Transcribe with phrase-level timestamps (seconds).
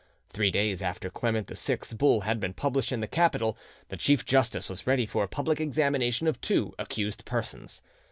[0.31, 3.55] Three days after Clement VI's bull had been published in the capital,
[3.89, 7.83] the chief justice was ready for a public examination of two accused persons.